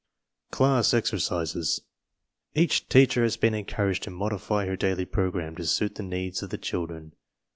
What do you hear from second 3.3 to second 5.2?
been encouraged to modify her daily